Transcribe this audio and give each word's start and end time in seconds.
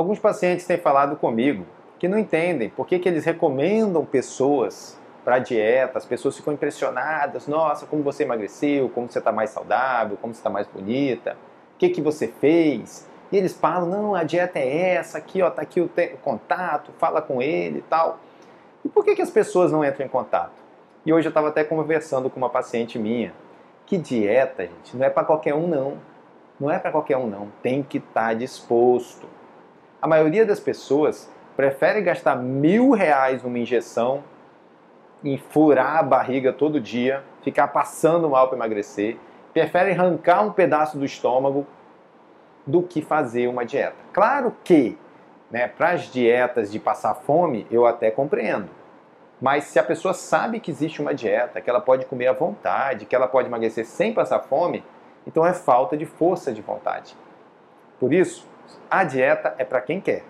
Alguns 0.00 0.18
pacientes 0.18 0.64
têm 0.64 0.78
falado 0.78 1.14
comigo 1.14 1.66
que 1.98 2.08
não 2.08 2.18
entendem 2.18 2.70
por 2.70 2.86
que, 2.86 2.98
que 2.98 3.06
eles 3.06 3.22
recomendam 3.22 4.02
pessoas 4.02 4.98
para 5.22 5.38
dieta, 5.38 5.98
as 5.98 6.06
pessoas 6.06 6.34
ficam 6.34 6.54
impressionadas, 6.54 7.46
nossa, 7.46 7.84
como 7.84 8.02
você 8.02 8.22
emagreceu, 8.22 8.88
como 8.88 9.10
você 9.10 9.18
está 9.18 9.30
mais 9.30 9.50
saudável, 9.50 10.16
como 10.18 10.32
você 10.32 10.40
está 10.40 10.48
mais 10.48 10.66
bonita, 10.66 11.36
o 11.74 11.78
que, 11.78 11.90
que 11.90 12.00
você 12.00 12.28
fez? 12.28 13.06
E 13.30 13.36
eles 13.36 13.52
falam, 13.52 13.90
não, 13.90 14.14
a 14.14 14.24
dieta 14.24 14.58
é 14.58 14.94
essa, 14.94 15.18
aqui, 15.18 15.42
ó, 15.42 15.50
tá 15.50 15.60
aqui 15.60 15.82
o, 15.82 15.84
o 15.84 16.16
contato, 16.22 16.92
fala 16.98 17.20
com 17.20 17.42
ele 17.42 17.80
e 17.80 17.82
tal. 17.82 18.20
E 18.82 18.88
por 18.88 19.04
que, 19.04 19.14
que 19.14 19.20
as 19.20 19.28
pessoas 19.28 19.70
não 19.70 19.84
entram 19.84 20.06
em 20.06 20.08
contato? 20.08 20.54
E 21.04 21.12
hoje 21.12 21.26
eu 21.26 21.30
estava 21.30 21.48
até 21.48 21.62
conversando 21.62 22.30
com 22.30 22.38
uma 22.38 22.48
paciente 22.48 22.98
minha, 22.98 23.34
que 23.84 23.98
dieta, 23.98 24.62
gente, 24.62 24.96
não 24.96 25.04
é 25.04 25.10
para 25.10 25.24
qualquer 25.24 25.52
um 25.52 25.66
não. 25.66 25.98
Não 26.58 26.70
é 26.70 26.78
para 26.78 26.90
qualquer 26.90 27.18
um 27.18 27.26
não, 27.26 27.48
tem 27.62 27.82
que 27.82 27.98
estar 27.98 28.28
tá 28.28 28.32
disposto. 28.32 29.28
A 30.02 30.06
maioria 30.06 30.46
das 30.46 30.58
pessoas 30.58 31.30
prefere 31.56 32.00
gastar 32.00 32.36
mil 32.36 32.90
reais 32.90 33.42
numa 33.42 33.58
injeção, 33.58 34.24
em 35.22 35.36
furar 35.36 35.98
a 35.98 36.02
barriga 36.02 36.52
todo 36.52 36.80
dia, 36.80 37.22
ficar 37.42 37.68
passando 37.68 38.30
mal 38.30 38.48
para 38.48 38.56
emagrecer, 38.56 39.18
prefere 39.52 39.90
arrancar 39.92 40.42
um 40.42 40.52
pedaço 40.52 40.96
do 40.96 41.04
estômago 41.04 41.66
do 42.66 42.82
que 42.82 43.02
fazer 43.02 43.46
uma 43.46 43.64
dieta. 43.64 43.96
Claro 44.12 44.56
que, 44.64 44.96
né, 45.50 45.68
para 45.68 45.90
as 45.90 46.02
dietas 46.04 46.72
de 46.72 46.78
passar 46.78 47.14
fome, 47.14 47.66
eu 47.70 47.86
até 47.86 48.10
compreendo. 48.10 48.70
Mas 49.40 49.64
se 49.64 49.78
a 49.78 49.82
pessoa 49.82 50.14
sabe 50.14 50.60
que 50.60 50.70
existe 50.70 51.00
uma 51.02 51.14
dieta, 51.14 51.60
que 51.60 51.68
ela 51.68 51.80
pode 51.80 52.06
comer 52.06 52.28
à 52.28 52.32
vontade, 52.32 53.06
que 53.06 53.14
ela 53.14 53.26
pode 53.26 53.48
emagrecer 53.48 53.86
sem 53.86 54.14
passar 54.14 54.40
fome, 54.40 54.84
então 55.26 55.44
é 55.44 55.52
falta 55.52 55.96
de 55.96 56.06
força 56.06 56.52
de 56.52 56.62
vontade. 56.62 57.16
Por 57.98 58.12
isso, 58.12 58.46
a 58.90 59.04
dieta 59.04 59.54
é 59.58 59.64
para 59.64 59.80
quem 59.80 60.00
quer. 60.00 60.24